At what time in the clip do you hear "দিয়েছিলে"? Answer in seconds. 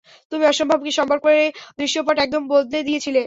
2.87-3.19